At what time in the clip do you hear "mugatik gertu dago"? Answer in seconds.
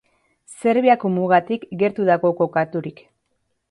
1.19-2.35